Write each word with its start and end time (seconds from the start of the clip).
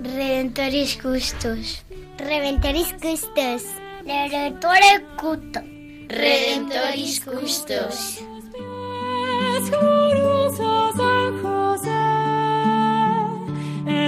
Redentoris 0.00 0.96
Custos. 1.02 1.84
Redentoris 2.16 2.92
Custos. 3.02 3.64
Redentore 4.06 5.04
Cuto. 5.18 5.60
Redentoris 6.08 7.18
Custos. 7.18 8.20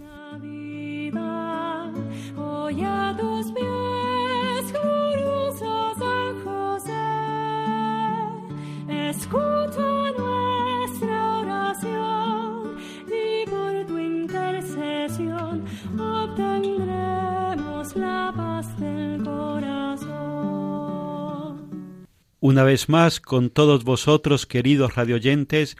Una 22.43 22.63
vez 22.63 22.89
más, 22.89 23.19
con 23.19 23.51
todos 23.51 23.83
vosotros, 23.83 24.47
queridos 24.47 24.95
radioyentes, 24.95 25.77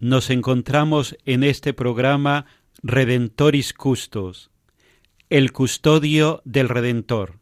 nos 0.00 0.30
encontramos 0.30 1.16
en 1.24 1.44
este 1.44 1.72
programa 1.72 2.46
Redentoris 2.82 3.72
Custos, 3.72 4.50
el 5.28 5.52
custodio 5.52 6.42
del 6.44 6.68
Redentor. 6.68 7.38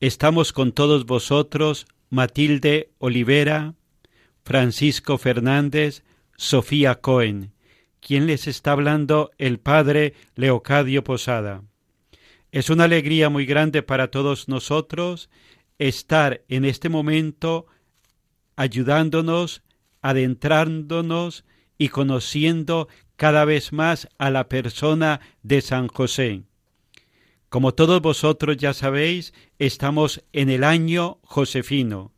Estamos 0.00 0.52
con 0.52 0.72
todos 0.72 1.06
vosotros, 1.06 1.86
Matilde 2.10 2.90
Olivera, 2.98 3.74
Francisco 4.42 5.16
Fernández, 5.16 6.02
Sofía 6.36 6.96
Cohen, 6.96 7.52
quien 8.00 8.26
les 8.26 8.48
está 8.48 8.72
hablando 8.72 9.30
el 9.38 9.60
Padre 9.60 10.14
Leocadio 10.34 11.04
Posada. 11.04 11.62
Es 12.50 12.70
una 12.70 12.84
alegría 12.84 13.28
muy 13.28 13.46
grande 13.46 13.84
para 13.84 14.10
todos 14.10 14.48
nosotros 14.48 15.30
estar 15.88 16.42
en 16.48 16.64
este 16.64 16.88
momento 16.88 17.66
ayudándonos, 18.56 19.62
adentrándonos 20.00 21.44
y 21.76 21.88
conociendo 21.88 22.88
cada 23.16 23.44
vez 23.44 23.72
más 23.72 24.08
a 24.18 24.30
la 24.30 24.48
persona 24.48 25.20
de 25.42 25.60
San 25.60 25.88
José. 25.88 26.42
Como 27.48 27.74
todos 27.74 28.00
vosotros 28.00 28.56
ya 28.56 28.72
sabéis, 28.74 29.34
estamos 29.58 30.24
en 30.32 30.50
el 30.50 30.64
año 30.64 31.18
josefino. 31.22 32.12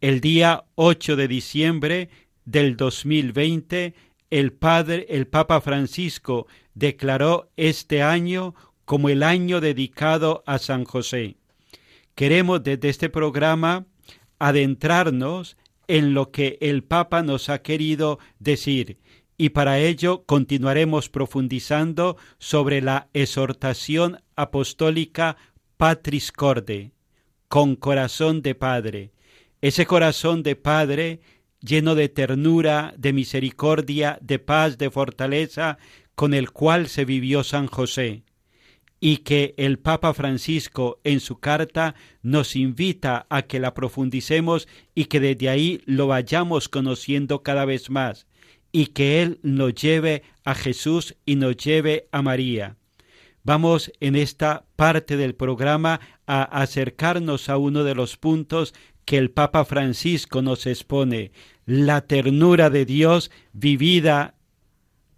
El 0.00 0.20
día 0.20 0.64
8 0.74 1.16
de 1.16 1.28
diciembre 1.28 2.08
del 2.44 2.76
2020, 2.76 3.94
el 4.30 4.52
padre, 4.52 5.06
el 5.08 5.26
Papa 5.26 5.60
Francisco 5.60 6.46
declaró 6.74 7.50
este 7.56 8.02
año 8.02 8.54
como 8.84 9.08
el 9.08 9.22
año 9.22 9.60
dedicado 9.60 10.42
a 10.46 10.58
San 10.58 10.84
José. 10.84 11.36
Queremos 12.14 12.62
desde 12.62 12.90
este 12.90 13.08
programa 13.08 13.86
adentrarnos 14.38 15.56
en 15.88 16.14
lo 16.14 16.30
que 16.30 16.58
el 16.60 16.84
Papa 16.84 17.22
nos 17.22 17.48
ha 17.48 17.62
querido 17.62 18.18
decir 18.38 18.98
y 19.36 19.48
para 19.48 19.80
ello 19.80 20.24
continuaremos 20.24 21.08
profundizando 21.08 22.16
sobre 22.38 22.80
la 22.82 23.08
exhortación 23.14 24.22
apostólica 24.36 25.36
Patris 25.76 26.30
Corde, 26.30 26.92
con 27.48 27.74
corazón 27.74 28.42
de 28.42 28.54
Padre. 28.54 29.10
Ese 29.60 29.86
corazón 29.86 30.44
de 30.44 30.54
Padre 30.54 31.20
lleno 31.60 31.96
de 31.96 32.08
ternura, 32.08 32.94
de 32.96 33.12
misericordia, 33.12 34.18
de 34.20 34.38
paz, 34.38 34.78
de 34.78 34.90
fortaleza, 34.90 35.78
con 36.14 36.32
el 36.32 36.52
cual 36.52 36.88
se 36.88 37.04
vivió 37.04 37.42
San 37.42 37.66
José 37.66 38.22
y 39.06 39.18
que 39.18 39.52
el 39.58 39.78
Papa 39.78 40.14
Francisco 40.14 40.98
en 41.04 41.20
su 41.20 41.38
carta 41.38 41.94
nos 42.22 42.56
invita 42.56 43.26
a 43.28 43.42
que 43.42 43.60
la 43.60 43.74
profundicemos 43.74 44.66
y 44.94 45.04
que 45.04 45.20
desde 45.20 45.50
ahí 45.50 45.82
lo 45.84 46.06
vayamos 46.06 46.70
conociendo 46.70 47.42
cada 47.42 47.66
vez 47.66 47.90
más 47.90 48.26
y 48.72 48.86
que 48.86 49.20
Él 49.20 49.40
nos 49.42 49.74
lleve 49.74 50.22
a 50.42 50.54
Jesús 50.54 51.16
y 51.26 51.36
nos 51.36 51.58
lleve 51.58 52.08
a 52.12 52.22
María. 52.22 52.78
Vamos 53.42 53.92
en 54.00 54.16
esta 54.16 54.64
parte 54.74 55.18
del 55.18 55.34
programa 55.34 56.00
a 56.26 56.42
acercarnos 56.42 57.50
a 57.50 57.58
uno 57.58 57.84
de 57.84 57.94
los 57.94 58.16
puntos 58.16 58.72
que 59.04 59.18
el 59.18 59.30
Papa 59.30 59.66
Francisco 59.66 60.40
nos 60.40 60.66
expone, 60.66 61.30
la 61.66 62.06
ternura 62.06 62.70
de 62.70 62.86
Dios 62.86 63.30
vivida, 63.52 64.34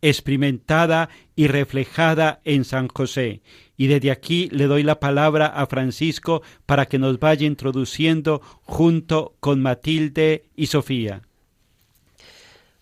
experimentada 0.03 1.09
y 1.37 1.47
reflejada 1.47 2.41
en 2.45 2.65
San 2.65 2.89
José. 2.89 3.43
Y 3.77 3.89
desde 3.89 4.11
aquí 4.11 4.49
le 4.51 4.67
doy 4.67 4.83
la 4.83 5.01
palabra 5.01 5.47
a 5.47 5.67
Francisco 5.67 6.43
para 6.65 6.87
que 6.87 6.99
nos 6.99 7.19
vaya 7.19 7.47
introduciendo 7.47 8.41
junto 8.63 9.35
con 9.41 9.61
Matilde 9.61 10.45
y 10.57 10.67
Sofía. 10.67 11.23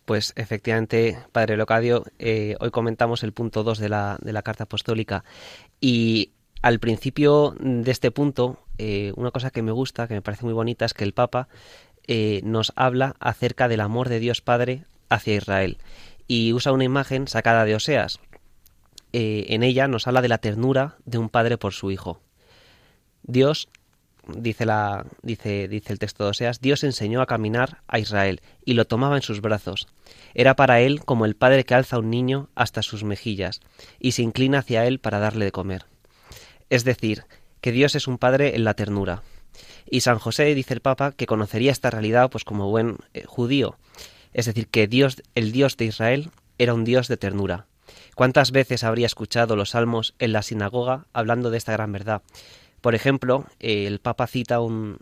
Pues 0.04 0.34
efectivamente, 0.36 1.18
Padre 1.32 1.56
Locadio, 1.56 2.04
eh, 2.18 2.56
hoy 2.60 2.70
comentamos 2.70 3.22
el 3.22 3.32
punto 3.32 3.64
2 3.64 3.78
de 3.78 3.88
la, 3.88 4.18
de 4.20 4.32
la 4.32 4.42
Carta 4.42 4.64
Apostólica 4.64 5.24
y 5.80 6.30
al 6.64 6.78
principio 6.78 7.54
de 7.58 7.90
este 7.90 8.10
punto, 8.10 8.58
eh, 8.78 9.12
una 9.16 9.30
cosa 9.30 9.50
que 9.50 9.62
me 9.62 9.72
gusta, 9.72 10.08
que 10.08 10.14
me 10.14 10.22
parece 10.22 10.44
muy 10.44 10.54
bonita, 10.54 10.86
es 10.86 10.94
que 10.94 11.04
el 11.04 11.12
Papa 11.12 11.48
eh, 12.06 12.40
nos 12.44 12.72
habla 12.76 13.16
acerca 13.18 13.68
del 13.68 13.80
amor 13.80 14.08
de 14.08 14.18
Dios 14.18 14.40
Padre 14.40 14.84
hacia 15.08 15.34
Israel 15.36 15.78
y 16.26 16.52
usa 16.52 16.72
una 16.72 16.84
imagen 16.84 17.28
sacada 17.28 17.64
de 17.64 17.74
Oseas. 17.74 18.18
En 19.16 19.62
ella 19.62 19.86
nos 19.86 20.06
habla 20.06 20.22
de 20.22 20.28
la 20.28 20.38
ternura 20.38 20.96
de 21.04 21.18
un 21.18 21.28
padre 21.28 21.56
por 21.56 21.72
su 21.72 21.90
hijo. 21.90 22.20
Dios 23.22 23.68
dice, 24.26 24.66
la, 24.66 25.06
dice, 25.22 25.68
dice 25.68 25.92
el 25.92 25.98
texto 25.98 26.24
de 26.24 26.30
Oseas, 26.30 26.60
Dios 26.60 26.84
enseñó 26.84 27.20
a 27.20 27.26
caminar 27.26 27.82
a 27.86 27.98
Israel 27.98 28.40
y 28.64 28.74
lo 28.74 28.86
tomaba 28.86 29.16
en 29.16 29.22
sus 29.22 29.40
brazos. 29.40 29.86
Era 30.34 30.56
para 30.56 30.80
él 30.80 31.04
como 31.04 31.26
el 31.26 31.36
padre 31.36 31.64
que 31.64 31.74
alza 31.74 31.96
a 31.96 31.98
un 32.00 32.10
niño 32.10 32.48
hasta 32.54 32.82
sus 32.82 33.04
mejillas 33.04 33.60
y 34.00 34.12
se 34.12 34.22
inclina 34.22 34.58
hacia 34.58 34.86
él 34.86 34.98
para 34.98 35.18
darle 35.18 35.44
de 35.44 35.52
comer. 35.52 35.86
Es 36.70 36.84
decir, 36.84 37.24
que 37.60 37.72
Dios 37.72 37.94
es 37.94 38.08
un 38.08 38.18
padre 38.18 38.56
en 38.56 38.64
la 38.64 38.74
ternura. 38.74 39.22
Y 39.88 40.00
San 40.00 40.18
José 40.18 40.54
dice 40.54 40.74
el 40.74 40.80
Papa 40.80 41.12
que 41.12 41.26
conocería 41.26 41.72
esta 41.72 41.90
realidad 41.90 42.30
pues 42.30 42.44
como 42.44 42.68
buen 42.70 42.98
eh, 43.12 43.24
judío. 43.26 43.78
Es 44.32 44.46
decir, 44.46 44.68
que 44.68 44.88
Dios, 44.88 45.22
el 45.34 45.52
Dios 45.52 45.76
de 45.76 45.84
Israel, 45.84 46.30
era 46.58 46.74
un 46.74 46.84
Dios 46.84 47.08
de 47.08 47.16
ternura. 47.16 47.66
¿Cuántas 48.14 48.52
veces 48.52 48.84
habría 48.84 49.06
escuchado 49.06 49.56
los 49.56 49.70
salmos 49.70 50.14
en 50.18 50.32
la 50.32 50.42
sinagoga 50.42 51.06
hablando 51.12 51.50
de 51.50 51.58
esta 51.58 51.72
gran 51.72 51.92
verdad? 51.92 52.22
Por 52.80 52.94
ejemplo, 52.94 53.46
eh, 53.60 53.86
el 53.86 53.98
Papa 53.98 54.26
cita 54.26 54.60
un. 54.60 54.98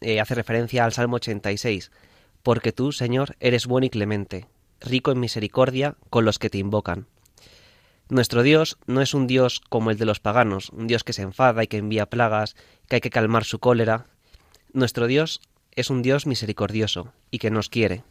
Eh, 0.00 0.20
hace 0.20 0.34
referencia 0.34 0.84
al 0.84 0.92
Salmo 0.92 1.16
86. 1.16 1.90
Porque 2.42 2.72
tú, 2.72 2.92
Señor, 2.92 3.36
eres 3.40 3.66
bueno 3.66 3.86
y 3.86 3.90
clemente, 3.90 4.46
rico 4.80 5.12
en 5.12 5.20
misericordia 5.20 5.96
con 6.10 6.24
los 6.24 6.38
que 6.38 6.50
te 6.50 6.58
invocan. 6.58 7.06
Nuestro 8.08 8.42
Dios 8.42 8.78
no 8.86 9.00
es 9.00 9.14
un 9.14 9.26
Dios 9.26 9.60
como 9.68 9.90
el 9.90 9.96
de 9.96 10.04
los 10.04 10.20
paganos, 10.20 10.70
un 10.70 10.86
Dios 10.86 11.04
que 11.04 11.12
se 11.12 11.22
enfada 11.22 11.64
y 11.64 11.66
que 11.66 11.78
envía 11.78 12.06
plagas, 12.06 12.56
que 12.88 12.96
hay 12.96 13.00
que 13.00 13.10
calmar 13.10 13.44
su 13.44 13.58
cólera. 13.58 14.06
Nuestro 14.72 15.06
Dios 15.06 15.40
es 15.70 15.88
un 15.88 16.02
Dios 16.02 16.26
misericordioso 16.26 17.12
y 17.30 17.38
que 17.38 17.50
nos 17.50 17.68
quiere. 17.68 18.04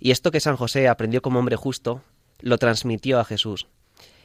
Y 0.00 0.10
esto 0.10 0.32
que 0.32 0.40
San 0.40 0.56
José 0.56 0.88
aprendió 0.88 1.22
como 1.22 1.38
hombre 1.38 1.56
justo, 1.56 2.02
lo 2.42 2.58
transmitió 2.58 3.18
a 3.18 3.24
Jesús. 3.24 3.66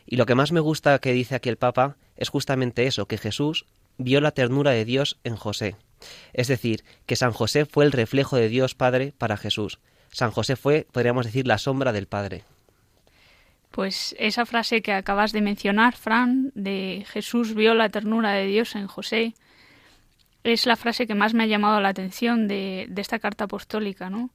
Y 0.05 0.17
lo 0.17 0.25
que 0.25 0.35
más 0.35 0.51
me 0.51 0.59
gusta 0.59 0.99
que 0.99 1.13
dice 1.13 1.35
aquí 1.35 1.49
el 1.49 1.57
Papa 1.57 1.97
es 2.15 2.29
justamente 2.29 2.87
eso, 2.87 3.05
que 3.05 3.17
Jesús 3.17 3.65
vio 3.97 4.21
la 4.21 4.31
ternura 4.31 4.71
de 4.71 4.85
Dios 4.85 5.17
en 5.23 5.35
José. 5.35 5.75
Es 6.33 6.47
decir, 6.47 6.83
que 7.05 7.15
San 7.15 7.31
José 7.31 7.65
fue 7.65 7.85
el 7.85 7.91
reflejo 7.91 8.37
de 8.37 8.49
Dios 8.49 8.75
Padre 8.75 9.13
para 9.17 9.37
Jesús. 9.37 9.79
San 10.11 10.31
José 10.31 10.55
fue, 10.55 10.87
podríamos 10.91 11.25
decir, 11.25 11.47
la 11.47 11.57
sombra 11.57 11.91
del 11.91 12.07
Padre. 12.07 12.43
Pues 13.71 14.15
esa 14.17 14.45
frase 14.45 14.81
que 14.81 14.93
acabas 14.93 15.33
de 15.33 15.41
mencionar, 15.41 15.95
Fran, 15.95 16.51
de 16.55 17.05
Jesús 17.07 17.53
vio 17.53 17.73
la 17.73 17.89
ternura 17.89 18.31
de 18.31 18.45
Dios 18.45 18.75
en 18.75 18.87
José, 18.87 19.35
es 20.43 20.65
la 20.65 20.77
frase 20.77 21.07
que 21.07 21.15
más 21.15 21.33
me 21.33 21.43
ha 21.43 21.47
llamado 21.47 21.81
la 21.81 21.89
atención 21.89 22.47
de, 22.47 22.85
de 22.89 23.01
esta 23.01 23.19
carta 23.19 23.43
apostólica, 23.43 24.09
¿no? 24.09 24.29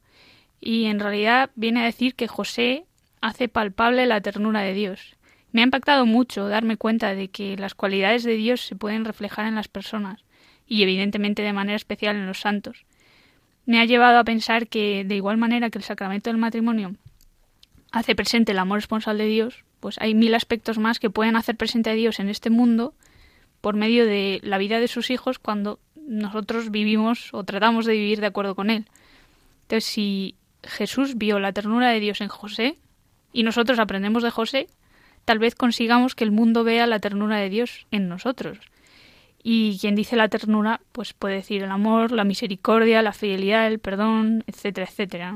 Y 0.60 0.84
en 0.84 1.00
realidad 1.00 1.50
viene 1.54 1.80
a 1.80 1.86
decir 1.86 2.14
que 2.14 2.28
José 2.28 2.84
hace 3.22 3.48
palpable 3.48 4.04
la 4.04 4.20
ternura 4.20 4.60
de 4.60 4.74
Dios. 4.74 5.16
Me 5.52 5.62
ha 5.62 5.64
impactado 5.64 6.04
mucho 6.04 6.48
darme 6.48 6.76
cuenta 6.76 7.14
de 7.14 7.28
que 7.28 7.56
las 7.56 7.74
cualidades 7.74 8.24
de 8.24 8.34
Dios 8.34 8.60
se 8.60 8.76
pueden 8.76 9.04
reflejar 9.04 9.46
en 9.46 9.54
las 9.54 9.68
personas 9.68 10.24
y 10.66 10.82
evidentemente 10.82 11.42
de 11.42 11.52
manera 11.52 11.76
especial 11.76 12.16
en 12.16 12.26
los 12.26 12.40
santos. 12.40 12.84
Me 13.64 13.80
ha 13.80 13.84
llevado 13.84 14.18
a 14.18 14.24
pensar 14.24 14.66
que 14.66 15.04
de 15.04 15.14
igual 15.14 15.36
manera 15.36 15.70
que 15.70 15.78
el 15.78 15.84
sacramento 15.84 16.30
del 16.30 16.38
matrimonio 16.38 16.96
hace 17.92 18.16
presente 18.16 18.52
el 18.52 18.58
amor 18.58 18.78
esponsal 18.78 19.18
de 19.18 19.26
Dios, 19.26 19.64
pues 19.78 19.98
hay 20.00 20.14
mil 20.14 20.34
aspectos 20.34 20.78
más 20.78 20.98
que 20.98 21.10
pueden 21.10 21.36
hacer 21.36 21.56
presente 21.56 21.90
a 21.90 21.94
Dios 21.94 22.18
en 22.18 22.28
este 22.28 22.50
mundo 22.50 22.94
por 23.60 23.76
medio 23.76 24.04
de 24.04 24.40
la 24.42 24.58
vida 24.58 24.80
de 24.80 24.88
sus 24.88 25.10
hijos 25.10 25.38
cuando 25.38 25.78
nosotros 25.94 26.72
vivimos 26.72 27.32
o 27.32 27.44
tratamos 27.44 27.86
de 27.86 27.92
vivir 27.92 28.20
de 28.20 28.26
acuerdo 28.26 28.56
con 28.56 28.70
Él. 28.70 28.86
Entonces, 29.62 29.84
si 29.84 30.34
Jesús 30.64 31.16
vio 31.16 31.38
la 31.38 31.52
ternura 31.52 31.90
de 31.90 32.00
Dios 32.00 32.20
en 32.20 32.28
José 32.28 32.76
y 33.32 33.42
nosotros 33.42 33.78
aprendemos 33.78 34.22
de 34.22 34.30
José, 34.30 34.68
tal 35.24 35.38
vez 35.38 35.54
consigamos 35.54 36.14
que 36.14 36.24
el 36.24 36.32
mundo 36.32 36.64
vea 36.64 36.86
la 36.86 36.98
ternura 36.98 37.38
de 37.38 37.48
Dios 37.48 37.86
en 37.90 38.08
nosotros. 38.08 38.58
Y 39.42 39.78
quien 39.80 39.94
dice 39.94 40.16
la 40.16 40.28
ternura, 40.28 40.80
pues 40.92 41.14
puede 41.14 41.36
decir 41.36 41.62
el 41.62 41.70
amor, 41.70 42.12
la 42.12 42.24
misericordia, 42.24 43.02
la 43.02 43.12
fidelidad, 43.12 43.66
el 43.66 43.80
perdón, 43.80 44.44
etcétera, 44.46 44.86
etcétera. 44.88 45.34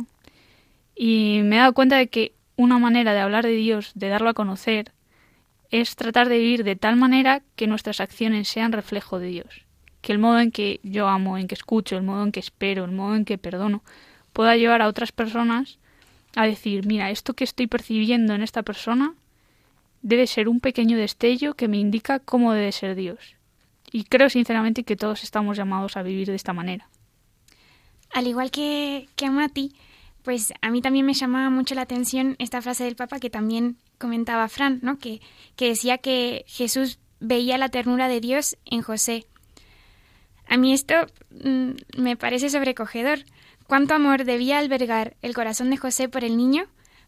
Y 0.95 1.41
me 1.45 1.57
he 1.57 1.59
dado 1.59 1.73
cuenta 1.73 1.97
de 1.97 2.09
que 2.09 2.33
una 2.57 2.79
manera 2.79 3.13
de 3.13 3.21
hablar 3.21 3.45
de 3.45 3.57
Dios, 3.57 3.93
de 3.95 4.09
darlo 4.09 4.31
a 4.31 4.35
conocer, 4.35 4.93
es 5.71 5.97
tratar 5.97 6.29
de 6.29 6.39
vivir 6.39 6.65
de 6.65 6.77
tal 6.77 6.97
manera 6.97 7.43
que 7.57 7.67
nuestras 7.67 8.01
acciones 8.01 8.49
sean 8.49 8.73
reflejo 8.73 9.19
de 9.19 9.29
Dios. 9.29 9.67
Que 10.01 10.13
el 10.13 10.19
modo 10.19 10.39
en 10.39 10.53
que 10.53 10.81
yo 10.85 11.09
amo, 11.09 11.37
en 11.37 11.49
que 11.49 11.55
escucho, 11.57 11.97
el 11.97 12.05
modo 12.05 12.23
en 12.23 12.31
que 12.31 12.41
espero, 12.41 12.85
el 12.85 12.93
modo 12.93 13.17
en 13.17 13.25
que 13.25 13.39
perdono, 13.39 13.83
pueda 14.33 14.57
llevar 14.57 14.83
a 14.83 14.89
otras 14.89 15.11
personas 15.11 15.79
a 16.37 16.47
decir, 16.47 16.87
mira, 16.87 17.11
esto 17.11 17.35
que 17.35 17.45
estoy 17.45 17.67
percibiendo 17.67 18.35
en 18.35 18.43
esta 18.43 18.63
persona 18.63 19.15
debe 20.03 20.27
ser 20.27 20.49
un 20.49 20.61
pequeño 20.61 20.97
destello 20.97 21.55
que 21.55 21.67
me 21.67 21.79
indica 21.79 22.21
cómo 22.21 22.53
debe 22.53 22.71
ser 22.71 22.95
Dios. 22.95 23.35
Y 23.91 24.05
creo 24.05 24.29
sinceramente 24.29 24.85
que 24.85 24.97
todos 24.97 25.25
estamos 25.25 25.57
llamados 25.57 25.97
a 25.97 26.03
vivir 26.03 26.29
de 26.29 26.35
esta 26.35 26.53
manera. 26.53 26.89
Al 28.13 28.27
igual 28.27 28.51
que, 28.51 29.09
que 29.17 29.31
Mati, 29.31 29.75
pues 30.23 30.53
a 30.61 30.71
mí 30.71 30.83
también 30.83 31.07
me 31.07 31.15
llamaba 31.15 31.51
mucho 31.51 31.75
la 31.75 31.83
atención 31.83 32.37
esta 32.39 32.61
frase 32.61 32.85
del 32.85 32.97
Papa 32.97 33.19
que 33.19 33.31
también 33.31 33.79
comentaba 33.99 34.49
Fran, 34.49 34.81
¿no? 34.83 34.99
Que, 34.99 35.21
que 35.57 35.69
decía 35.69 35.99
que 35.99 36.45
Jesús 36.47 36.99
veía 37.19 37.57
la 37.59 37.71
ternura 37.71 38.09
de 38.09 38.21
Dios 38.21 38.59
en 38.67 38.83
José. 38.83 39.27
A 40.49 40.57
mí 40.59 40.73
esto 40.73 40.95
mm, 41.31 41.71
me 41.97 42.17
parece 42.17 42.51
sobrecogedor. 42.51 43.21
¿Cuánto 43.67 43.95
amor 43.95 44.25
debía 44.25 44.59
albergar 44.59 45.17
el 45.23 45.35
corazón 45.35 45.71
de 45.71 45.77
José 45.77 46.09
por 46.09 46.25
el 46.25 46.37
niño 46.37 46.67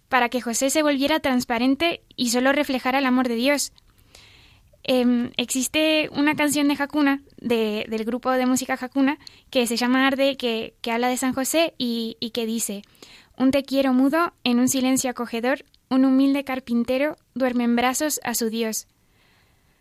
para 0.09 0.29
que 0.29 0.41
José 0.41 0.71
se 0.71 0.83
volviera 0.83 1.21
transparente 1.21 2.03
y 2.17 2.31
solo 2.31 2.53
reflejara 2.53 2.99
el 2.99 3.07
amor 3.07 3.29
de 3.29 3.37
Dios? 3.37 3.73
Em, 4.83 5.33
existe 5.37 6.09
una 6.13 6.35
canción 6.35 6.67
de 6.67 6.77
Hakuna, 6.79 7.23
de, 7.37 7.85
del 7.89 8.05
grupo 8.05 8.31
de 8.31 8.47
música 8.47 8.79
Hakuna, 8.81 9.19
que 9.51 9.67
se 9.67 9.77
llama 9.77 10.07
Arde, 10.07 10.37
que, 10.37 10.75
que 10.81 10.91
habla 10.91 11.09
de 11.09 11.17
San 11.17 11.35
José 11.35 11.75
y, 11.79 12.17
y 12.21 12.31
que 12.31 12.47
dice, 12.47 12.83
un 13.37 13.51
te 13.51 13.63
quiero 13.63 13.93
mudo, 13.93 14.33
en 14.45 14.59
un 14.59 14.69
silencio 14.69 15.11
acogedor, 15.11 15.65
un 15.91 16.05
humilde 16.05 16.43
carpintero 16.43 17.17
duerme 17.35 17.65
en 17.65 17.77
brazos 17.77 18.19
a 18.25 18.35
su 18.35 18.51
Dios. 18.51 18.89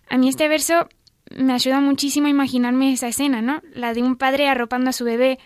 A 0.09 0.18
mí 0.18 0.30
este 0.30 0.47
verso 0.47 0.89
me 1.35 1.53
ayuda 1.53 1.80
muchísimo 1.80 2.27
a 2.27 2.31
imaginarme 2.31 2.94
esa 2.94 3.07
escena, 3.07 3.41
¿no? 3.41 3.62
La 3.73 3.94
de 3.94 4.03
un 4.03 4.15
padre 4.15 4.47
arropando 4.47 4.89
a 4.89 4.94
su 4.94 5.06
bebé, 5.06 5.39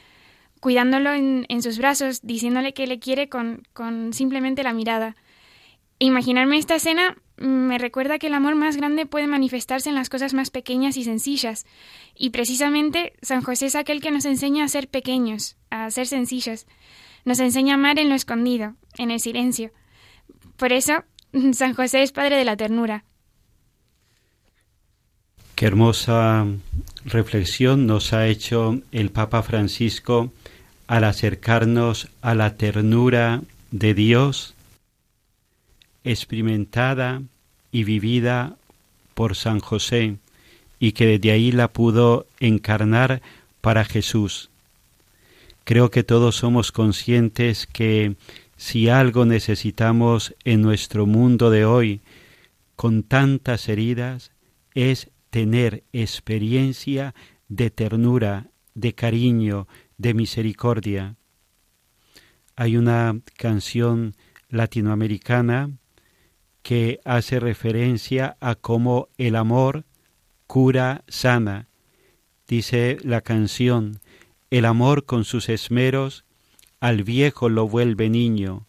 cuidándolo 0.62 1.12
en, 1.12 1.62
sus 1.64 1.80
brazos, 1.80 2.22
diciéndole 2.22 2.74
que 2.74 2.88
le 2.88 3.00
quiere 3.00 3.28
con, 3.28 3.64
simplemente 4.14 4.64
la 4.64 4.74
mirada. 4.74 5.16
Imaginarme 6.00 6.58
esta 6.58 6.76
escena 6.76 7.18
me 7.38 7.80
recuerda 7.80 8.20
que 8.20 8.28
el 8.28 8.36
amor 8.36 8.54
más 8.54 8.78
grande 8.78 9.08
puede 9.08 9.26
manifestarse 9.26 9.90
en 9.90 9.96
las 9.96 10.10
cosas 10.10 10.36
más 10.36 10.52
pequeñas 10.52 10.98
y 10.98 11.04
sencillas. 11.04 11.66
Y 12.16 12.30
precisamente 12.30 13.14
San 13.24 13.42
José 13.42 13.66
es 13.66 13.76
aquel 13.76 14.02
que 14.02 14.12
nos 14.12 14.26
enseña 14.26 14.64
a 14.64 14.68
ser 14.68 14.88
pequeños, 14.88 15.58
a 15.72 15.90
ser 15.90 16.06
sencillos. 16.06 16.68
Nos 17.26 17.40
enseña 17.40 17.74
a 17.74 17.78
amar 17.78 17.98
en 17.98 18.10
lo 18.10 18.16
escondido, 18.16 18.76
en 19.00 19.10
el 19.10 19.20
silencio. 19.20 19.72
Por 20.58 20.74
eso, 20.74 21.04
San 21.54 21.74
José 21.74 22.04
es 22.04 22.12
Padre 22.12 22.38
de 22.38 22.46
la 22.46 22.56
Ternura. 22.56 23.04
Qué 25.56 25.66
hermosa 25.66 26.46
reflexión 27.04 27.88
nos 27.88 28.14
ha 28.14 28.28
hecho 28.28 28.80
el 28.92 29.10
Papa 29.10 29.42
Francisco 29.42 30.32
al 30.92 31.06
acercarnos 31.06 32.10
a 32.22 32.36
la 32.36 32.58
ternura 32.58 33.44
de 33.72 33.94
Dios 33.94 34.56
experimentada 36.04 37.22
y 37.72 37.86
vivida 37.86 38.58
por 39.14 39.38
San 39.38 39.62
José 39.62 40.18
y 40.82 40.92
que 40.92 41.06
desde 41.06 41.32
ahí 41.32 41.54
la 41.54 41.70
pudo 41.70 42.28
encarnar 42.42 43.22
para 43.62 43.86
Jesús. 43.86 44.50
Creo 45.64 45.92
que 45.92 46.04
todos 46.04 46.36
somos 46.36 46.74
conscientes 46.74 47.68
que 47.68 48.18
si 48.58 48.90
algo 48.90 49.24
necesitamos 49.24 50.36
en 50.44 50.62
nuestro 50.62 51.06
mundo 51.06 51.52
de 51.52 51.64
hoy, 51.64 52.02
con 52.76 53.04
tantas 53.04 53.70
heridas, 53.70 54.32
es 54.76 55.10
tener 55.30 55.84
experiencia 55.94 57.16
de 57.48 57.70
ternura, 57.70 58.48
de 58.76 58.94
cariño, 58.94 59.70
de 60.02 60.16
misericordia. 60.16 61.16
Hay 62.56 62.76
una 62.76 63.20
canción 63.38 64.16
latinoamericana 64.50 65.70
que 66.64 67.00
hace 67.06 67.40
referencia 67.40 68.36
a 68.40 68.56
cómo 68.56 69.10
el 69.18 69.36
amor 69.36 69.86
cura, 70.48 71.04
sana. 71.08 71.68
Dice 72.48 72.98
la 73.04 73.22
canción, 73.22 74.00
el 74.50 74.66
amor 74.66 75.06
con 75.06 75.24
sus 75.24 75.50
esmeros 75.50 76.26
al 76.80 77.04
viejo 77.04 77.48
lo 77.48 77.68
vuelve 77.68 78.10
niño, 78.10 78.68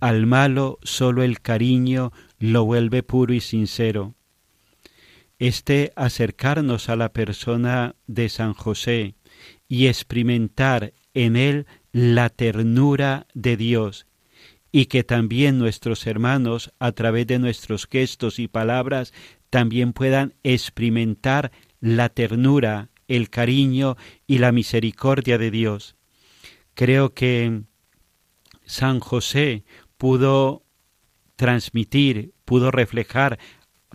al 0.00 0.26
malo 0.26 0.78
solo 0.82 1.22
el 1.22 1.40
cariño 1.40 2.12
lo 2.40 2.64
vuelve 2.64 3.04
puro 3.04 3.32
y 3.32 3.40
sincero. 3.40 4.14
Este 5.38 5.92
acercarnos 5.94 6.88
a 6.88 6.96
la 6.96 7.12
persona 7.12 7.94
de 8.06 8.28
San 8.28 8.52
José 8.52 9.14
y 9.72 9.86
experimentar 9.86 10.92
en 11.14 11.34
él 11.34 11.66
la 11.92 12.28
ternura 12.28 13.26
de 13.32 13.56
Dios 13.56 14.06
y 14.70 14.84
que 14.84 15.02
también 15.02 15.58
nuestros 15.58 16.06
hermanos, 16.06 16.74
a 16.78 16.92
través 16.92 17.26
de 17.26 17.38
nuestros 17.38 17.88
gestos 17.90 18.38
y 18.38 18.48
palabras, 18.48 19.14
también 19.48 19.94
puedan 19.94 20.34
experimentar 20.42 21.52
la 21.80 22.10
ternura, 22.10 22.90
el 23.08 23.30
cariño 23.30 23.96
y 24.26 24.40
la 24.40 24.52
misericordia 24.52 25.38
de 25.38 25.50
Dios. 25.50 25.96
Creo 26.74 27.14
que 27.14 27.62
San 28.66 29.00
José 29.00 29.64
pudo 29.96 30.64
transmitir, 31.34 32.34
pudo 32.44 32.70
reflejar 32.70 33.38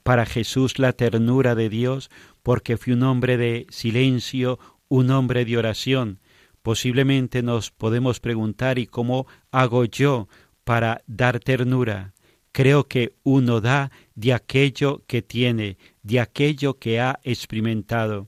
para 0.01 0.25
Jesús 0.25 0.79
la 0.79 0.93
ternura 0.93 1.53
de 1.53 1.69
Dios 1.69 2.09
porque 2.41 2.77
fue 2.77 2.93
un 2.93 3.03
hombre 3.03 3.37
de 3.37 3.67
silencio, 3.69 4.57
un 4.87 5.11
hombre 5.11 5.45
de 5.45 5.57
oración. 5.57 6.19
Posiblemente 6.61 7.43
nos 7.43 7.71
podemos 7.71 8.19
preguntar 8.19 8.79
¿y 8.79 8.87
cómo 8.87 9.27
hago 9.51 9.85
yo 9.85 10.27
para 10.63 11.01
dar 11.07 11.39
ternura. 11.39 12.13
Creo 12.51 12.87
que 12.87 13.13
uno 13.23 13.61
da 13.61 13.89
de 14.15 14.33
aquello 14.33 15.03
que 15.07 15.21
tiene, 15.21 15.77
de 16.03 16.19
aquello 16.19 16.77
que 16.77 16.99
ha 16.99 17.19
experimentado. 17.23 18.27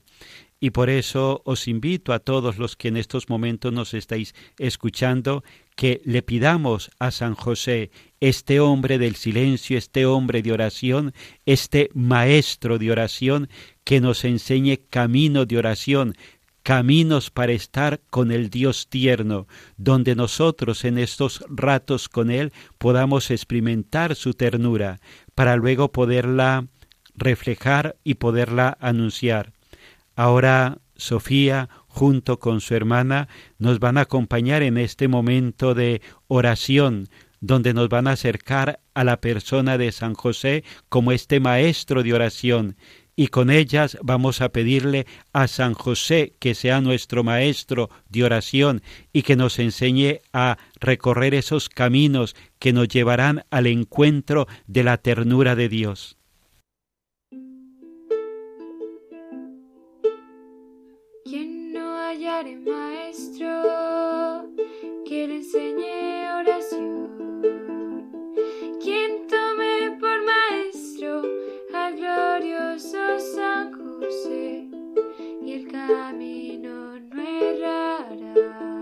Y 0.58 0.70
por 0.70 0.88
eso 0.88 1.42
os 1.44 1.68
invito 1.68 2.12
a 2.12 2.18
todos 2.18 2.58
los 2.58 2.76
que 2.76 2.88
en 2.88 2.96
estos 2.96 3.28
momentos 3.28 3.72
nos 3.72 3.92
estáis 3.92 4.34
escuchando 4.58 5.42
que 5.74 6.02
le 6.04 6.22
pidamos 6.22 6.90
a 6.98 7.10
San 7.10 7.34
José, 7.34 7.90
este 8.20 8.60
hombre 8.60 8.98
del 8.98 9.16
silencio, 9.16 9.76
este 9.76 10.04
hombre 10.04 10.42
de 10.42 10.52
oración, 10.52 11.14
este 11.46 11.90
maestro 11.94 12.78
de 12.78 12.90
oración, 12.90 13.48
que 13.84 14.00
nos 14.00 14.24
enseñe 14.24 14.78
camino 14.90 15.46
de 15.46 15.56
oración, 15.56 16.14
caminos 16.70 17.32
para 17.32 17.50
estar 17.50 18.00
con 18.10 18.30
el 18.30 18.48
Dios 18.48 18.86
tierno, 18.88 19.48
donde 19.76 20.14
nosotros 20.14 20.84
en 20.84 20.98
estos 20.98 21.44
ratos 21.48 22.08
con 22.08 22.30
Él 22.30 22.52
podamos 22.78 23.32
experimentar 23.32 24.14
su 24.14 24.34
ternura, 24.34 25.00
para 25.34 25.56
luego 25.56 25.90
poderla 25.90 26.68
reflejar 27.16 27.96
y 28.04 28.14
poderla 28.14 28.78
anunciar. 28.80 29.52
Ahora 30.14 30.78
Sofía, 30.94 31.68
junto 31.88 32.38
con 32.38 32.60
su 32.60 32.76
hermana, 32.76 33.26
nos 33.58 33.80
van 33.80 33.98
a 33.98 34.02
acompañar 34.02 34.62
en 34.62 34.78
este 34.78 35.08
momento 35.08 35.74
de 35.74 36.02
oración, 36.28 37.08
donde 37.40 37.74
nos 37.74 37.88
van 37.88 38.06
a 38.06 38.12
acercar 38.12 38.78
a 38.94 39.02
la 39.02 39.20
persona 39.20 39.76
de 39.76 39.90
San 39.90 40.14
José 40.14 40.62
como 40.88 41.10
este 41.10 41.40
maestro 41.40 42.04
de 42.04 42.14
oración, 42.14 42.76
y 43.16 43.28
con 43.28 43.50
ellas 43.50 43.98
vamos 44.02 44.40
a 44.40 44.50
pedirle 44.50 45.06
a 45.32 45.48
San 45.48 45.74
José 45.74 46.34
que 46.38 46.54
sea 46.54 46.80
nuestro 46.80 47.24
maestro 47.24 47.90
de 48.08 48.24
oración 48.24 48.82
y 49.12 49.22
que 49.22 49.36
nos 49.36 49.58
enseñe 49.58 50.20
a 50.32 50.58
recorrer 50.80 51.34
esos 51.34 51.68
caminos 51.68 52.34
que 52.58 52.72
nos 52.72 52.88
llevarán 52.88 53.44
al 53.50 53.66
encuentro 53.66 54.46
de 54.66 54.84
la 54.84 54.96
ternura 54.98 55.54
de 55.54 55.68
Dios. 55.68 56.16
Quien 61.24 61.72
no 61.72 61.96
hallare 61.96 62.56
maestro 62.56 63.48
que 65.06 65.28
le 65.28 65.36
enseñe 65.36 66.30
oración, 66.40 67.10
quien 68.80 69.26
tome 69.26 69.96
por 70.00 70.24
maestro 70.24 71.39
San 72.80 73.72
José 73.72 74.66
y 75.42 75.52
el 75.52 75.68
camino 75.68 76.98
no 76.98 77.22
errará. 77.22 78.79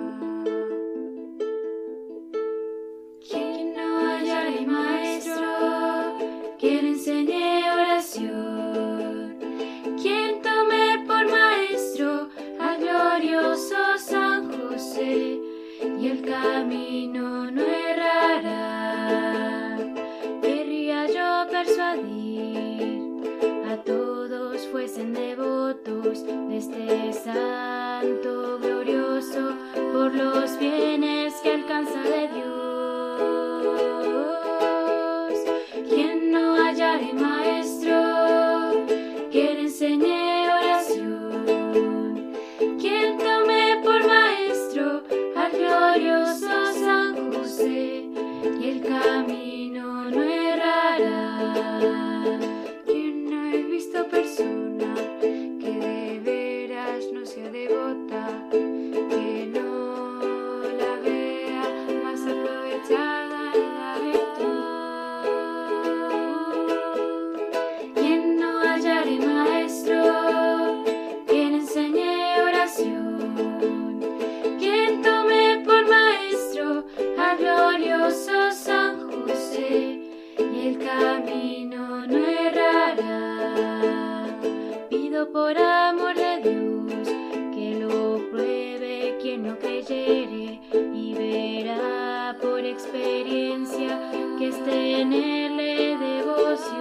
Él 95.02 95.56
devoción. 95.98 96.78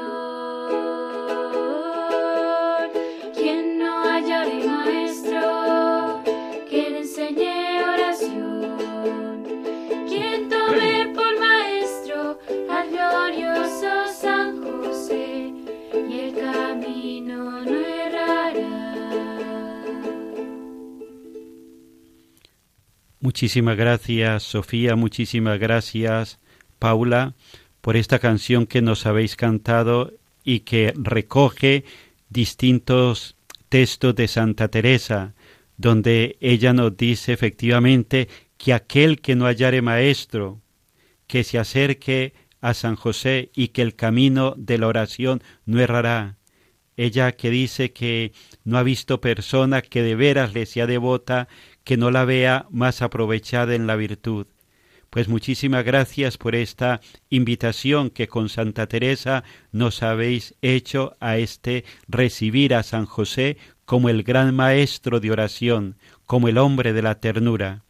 Quien 3.36 3.78
no 3.80 4.04
hallare 4.04 4.66
maestro 4.66 6.24
que 6.70 6.90
le 6.90 7.00
enseñe 7.00 7.84
oración, 7.84 9.44
quien 10.08 10.50
tome 10.50 11.12
por 11.14 11.40
maestro 11.40 12.40
al 12.70 12.90
glorioso 12.90 14.08
San 14.20 14.64
José 14.64 15.54
y 16.10 16.20
el 16.20 16.34
camino 16.36 17.62
no 17.64 17.76
errará. 17.76 18.64
Muchísimas 23.20 23.78
gracias, 23.78 24.44
Sofía, 24.44 24.96
muchísimas 24.96 25.60
gracias, 25.60 26.40
Paula, 26.80 27.36
por 27.88 27.96
esta 27.96 28.20
canción 28.20 28.66
que 28.66 28.82
nos 28.82 29.06
habéis 29.06 29.38
cantado 29.38 30.12
y 30.44 30.60
que 30.60 30.94
recoge 30.98 31.86
distintos 32.28 33.38
textos 33.70 34.14
de 34.14 34.28
Santa 34.28 34.68
Teresa, 34.68 35.36
donde 35.78 36.36
ella 36.42 36.74
nos 36.74 36.98
dice 36.98 37.32
efectivamente 37.32 38.28
que 38.58 38.74
aquel 38.74 39.22
que 39.22 39.38
no 39.38 39.46
hallare 39.46 39.82
maestro, 39.82 40.60
que 41.28 41.46
se 41.46 41.60
acerque 41.60 42.34
a 42.60 42.74
San 42.74 42.98
José 42.98 43.52
y 43.56 43.70
que 43.70 43.84
el 43.84 43.96
camino 43.96 44.54
de 44.58 44.80
la 44.80 44.88
oración 44.88 45.42
no 45.66 45.80
errará. 45.80 46.36
Ella 46.98 47.32
que 47.32 47.50
dice 47.50 47.94
que 47.94 48.34
no 48.66 48.78
ha 48.78 48.84
visto 48.84 49.22
persona 49.22 49.82
que 49.82 50.02
de 50.02 50.16
veras 50.16 50.54
le 50.54 50.66
sea 50.66 50.88
devota, 50.88 51.48
que 51.86 51.96
no 51.96 52.12
la 52.12 52.26
vea 52.26 52.66
más 52.70 53.02
aprovechada 53.02 53.76
en 53.76 53.88
la 53.88 53.96
virtud. 53.96 54.46
Pues 55.10 55.28
muchísimas 55.30 55.86
gracias 55.86 56.38
por 56.38 56.56
esta 56.56 57.02
invitación 57.30 58.10
que 58.10 58.28
con 58.28 58.50
Santa 58.50 58.88
Teresa 58.88 59.44
nos 59.72 60.04
habéis 60.04 60.56
hecho 60.62 61.16
a 61.20 61.38
este 61.38 61.86
recibir 62.08 62.76
a 62.76 62.84
San 62.84 63.06
José 63.06 63.58
como 63.86 64.10
el 64.10 64.24
gran 64.24 64.54
maestro 64.54 65.20
de 65.20 65.32
oración, 65.32 65.96
como 66.26 66.50
el 66.50 66.58
hombre 66.58 66.92
de 66.92 67.02
la 67.02 67.16
ternura. 67.16 67.84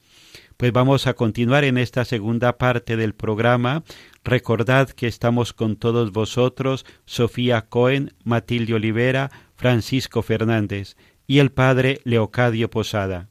Pues 0.58 0.72
vamos 0.72 1.06
a 1.06 1.14
continuar 1.14 1.64
en 1.64 1.78
esta 1.78 2.06
segunda 2.06 2.58
parte 2.58 2.98
del 2.98 3.14
programa. 3.14 3.84
Recordad 4.24 4.90
que 4.90 5.08
estamos 5.08 5.54
con 5.54 5.76
todos 5.76 6.12
vosotros, 6.12 6.86
Sofía 7.06 7.64
Cohen, 7.68 8.14
Matilde 8.24 8.74
Olivera, 8.74 9.32
Francisco 9.56 10.22
Fernández 10.22 10.96
y 11.28 11.40
el 11.40 11.52
padre 11.52 12.00
Leocadio 12.06 12.70
Posada. 12.70 13.30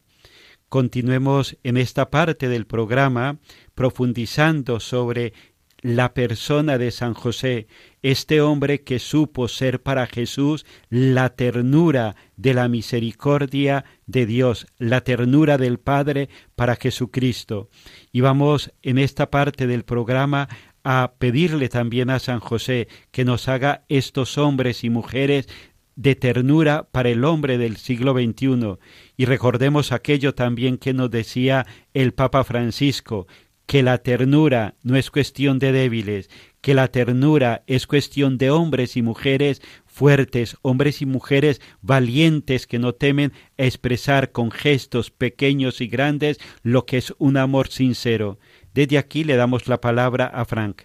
Continuemos 0.76 1.56
en 1.62 1.78
esta 1.78 2.11
parte 2.11 2.50
del 2.50 2.66
programa 2.66 3.38
profundizando 3.75 4.78
sobre 4.78 5.33
la 5.80 6.12
persona 6.12 6.76
de 6.76 6.90
San 6.90 7.14
José, 7.14 7.66
este 8.02 8.42
hombre 8.42 8.83
que 8.83 8.99
supo 8.99 9.49
ser 9.49 9.83
para 9.83 10.06
Jesús 10.06 10.66
la 10.90 11.30
ternura 11.30 12.14
de 12.37 12.52
la 12.52 12.68
misericordia 12.68 13.87
de 14.04 14.26
Dios, 14.26 14.66
la 14.76 15.00
ternura 15.00 15.56
del 15.56 15.78
Padre 15.78 16.28
para 16.54 16.76
Jesucristo. 16.76 17.71
Y 18.12 18.21
vamos 18.21 18.71
en 18.83 18.99
esta 18.99 19.30
parte 19.30 19.66
del 19.66 19.83
programa 19.83 20.47
a 20.85 21.14
pedirle 21.18 21.71
también 21.71 22.11
a 22.11 22.18
San 22.18 22.40
José 22.40 22.88
que 23.12 23.25
nos 23.25 23.49
haga 23.49 23.87
estos 23.88 24.37
hombres 24.37 24.85
y 24.85 24.90
mujeres 24.90 25.49
de 25.97 26.15
ternura 26.15 26.88
para 26.93 27.09
el 27.09 27.25
hombre 27.25 27.59
del 27.59 27.79
siglo 27.79 28.12
XXI. 28.12 28.76
Y 29.17 29.25
recordemos 29.25 29.93
aquello 29.93 30.35
también 30.35 30.79
que 30.79 30.95
nos 30.95 31.11
decía 31.11 31.67
el 31.95 32.12
Papa 32.12 32.45
Francisco, 32.45 33.26
que 33.67 33.83
la 33.83 33.99
ternura 33.99 34.76
no 34.83 34.97
es 34.97 35.11
cuestión 35.11 35.59
de 35.59 35.73
débiles, 35.73 36.31
que 36.61 36.75
la 36.75 36.88
ternura 36.88 37.65
es 37.67 37.87
cuestión 37.87 38.38
de 38.38 38.50
hombres 38.50 38.97
y 38.97 39.03
mujeres 39.03 39.61
fuertes, 39.87 40.57
hombres 40.62 41.03
y 41.03 41.07
mujeres 41.07 41.61
valientes 41.81 42.67
que 42.67 42.79
no 42.79 42.93
temen 42.93 43.33
expresar 43.57 44.31
con 44.31 44.50
gestos 44.50 45.11
pequeños 45.11 45.81
y 45.81 45.88
grandes 45.88 46.38
lo 46.62 46.87
que 46.87 46.99
es 46.99 47.15
un 47.19 47.37
amor 47.37 47.69
sincero. 47.69 48.38
Desde 48.73 48.99
aquí 48.99 49.25
le 49.25 49.37
damos 49.37 49.67
la 49.67 49.81
palabra 49.81 50.26
a 50.26 50.45
Frank. 50.45 50.83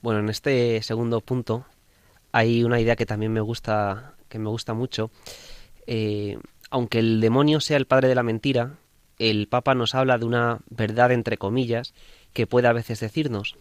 Bueno, 0.00 0.20
en 0.20 0.30
este 0.30 0.82
segundo 0.82 1.20
punto 1.20 1.66
hay 2.38 2.62
una 2.62 2.80
idea 2.80 2.94
que 2.94 3.04
también 3.04 3.32
me 3.32 3.40
gusta, 3.40 4.14
que 4.28 4.38
me 4.38 4.48
gusta 4.48 4.72
mucho. 4.72 5.10
Eh, 5.88 6.38
aunque 6.70 7.00
el 7.00 7.20
demonio 7.20 7.60
sea 7.60 7.76
el 7.76 7.86
padre 7.86 8.06
de 8.06 8.14
la 8.14 8.22
mentira, 8.22 8.76
el 9.18 9.48
Papa 9.48 9.74
nos 9.74 9.96
habla 9.96 10.18
de 10.18 10.24
una 10.24 10.60
verdad 10.70 11.10
entre 11.10 11.36
comillas 11.36 11.94
que 12.32 12.46
puede 12.46 12.68
a 12.68 12.72
veces 12.72 13.00
decirnos, 13.00 13.56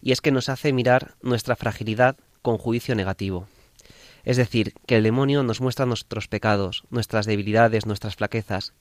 y 0.00 0.12
es 0.12 0.20
que 0.20 0.30
nos 0.30 0.48
hace 0.48 0.72
mirar 0.72 1.14
nuestra 1.20 1.56
fragilidad 1.56 2.16
con 2.42 2.58
juicio 2.58 2.94
negativo. 2.94 3.48
Es 4.22 4.36
decir, 4.36 4.74
que 4.86 4.98
el 4.98 5.02
demonio 5.02 5.42
nos 5.42 5.60
muestra 5.60 5.86
nuestros 5.86 6.28
pecados, 6.28 6.84
nuestras 6.90 7.26
debilidades, 7.26 7.86
nuestras 7.86 8.14
flaquezas, 8.14 8.72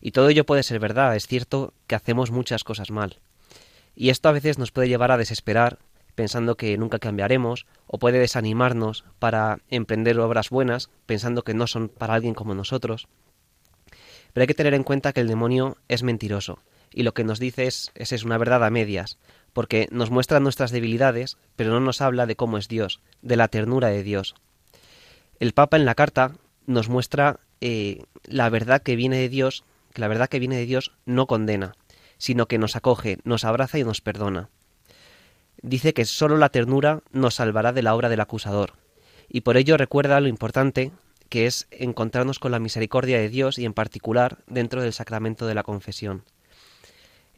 y 0.00 0.12
todo 0.12 0.28
ello 0.28 0.46
puede 0.46 0.62
ser 0.62 0.78
verdad, 0.78 1.16
es 1.16 1.26
cierto 1.26 1.74
que 1.88 1.96
hacemos 1.96 2.30
muchas 2.30 2.62
cosas 2.62 2.92
mal. 2.92 3.18
Y 3.96 4.10
esto 4.10 4.28
a 4.28 4.32
veces 4.32 4.58
nos 4.58 4.70
puede 4.70 4.88
llevar 4.88 5.10
a 5.10 5.18
desesperar, 5.18 5.78
pensando 6.14 6.56
que 6.56 6.76
nunca 6.78 6.98
cambiaremos, 6.98 7.66
o 7.86 7.98
puede 7.98 8.18
desanimarnos 8.18 9.04
para 9.18 9.58
emprender 9.68 10.18
obras 10.20 10.50
buenas, 10.50 10.90
pensando 11.06 11.42
que 11.42 11.54
no 11.54 11.66
son 11.66 11.88
para 11.88 12.14
alguien 12.14 12.34
como 12.34 12.54
nosotros. 12.54 13.08
Pero 14.32 14.42
hay 14.42 14.46
que 14.46 14.54
tener 14.54 14.74
en 14.74 14.84
cuenta 14.84 15.12
que 15.12 15.20
el 15.20 15.28
demonio 15.28 15.76
es 15.88 16.02
mentiroso, 16.02 16.58
y 16.92 17.02
lo 17.02 17.14
que 17.14 17.24
nos 17.24 17.38
dice 17.38 17.66
es, 17.66 17.92
es, 17.94 18.12
es 18.12 18.24
una 18.24 18.38
verdad 18.38 18.64
a 18.64 18.70
medias, 18.70 19.18
porque 19.52 19.88
nos 19.90 20.10
muestra 20.10 20.40
nuestras 20.40 20.70
debilidades, 20.70 21.38
pero 21.56 21.70
no 21.70 21.80
nos 21.80 22.00
habla 22.00 22.26
de 22.26 22.36
cómo 22.36 22.58
es 22.58 22.68
Dios, 22.68 23.00
de 23.22 23.36
la 23.36 23.48
ternura 23.48 23.88
de 23.88 24.02
Dios. 24.02 24.34
El 25.40 25.52
Papa 25.52 25.76
en 25.76 25.84
la 25.84 25.94
carta 25.94 26.36
nos 26.66 26.88
muestra 26.88 27.40
eh, 27.60 28.02
la 28.24 28.48
verdad 28.50 28.82
que 28.82 28.96
viene 28.96 29.18
de 29.18 29.28
Dios, 29.28 29.64
que 29.92 30.00
la 30.00 30.08
verdad 30.08 30.28
que 30.28 30.38
viene 30.38 30.56
de 30.56 30.66
Dios 30.66 30.92
no 31.06 31.26
condena, 31.26 31.74
sino 32.18 32.46
que 32.46 32.58
nos 32.58 32.76
acoge, 32.76 33.18
nos 33.24 33.44
abraza 33.44 33.78
y 33.78 33.84
nos 33.84 34.00
perdona. 34.00 34.48
Dice 35.64 35.94
que 35.94 36.04
sólo 36.04 36.36
la 36.36 36.50
ternura 36.50 37.00
nos 37.10 37.36
salvará 37.36 37.72
de 37.72 37.80
la 37.80 37.94
obra 37.94 38.10
del 38.10 38.20
acusador, 38.20 38.74
y 39.30 39.40
por 39.40 39.56
ello 39.56 39.78
recuerda 39.78 40.20
lo 40.20 40.28
importante 40.28 40.92
que 41.30 41.46
es 41.46 41.66
encontrarnos 41.70 42.38
con 42.38 42.52
la 42.52 42.58
misericordia 42.58 43.16
de 43.16 43.30
Dios 43.30 43.58
y 43.58 43.64
en 43.64 43.72
particular 43.72 44.36
dentro 44.46 44.82
del 44.82 44.92
sacramento 44.92 45.46
de 45.46 45.54
la 45.54 45.62
confesión, 45.62 46.22